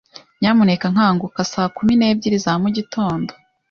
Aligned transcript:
Nyamuneka 0.41 0.85
nkanguka 0.93 1.41
saa 1.51 1.69
kumi 1.75 1.93
n'ebyiri 1.95 2.37
za 2.43 2.53
mugitondo. 2.61 3.31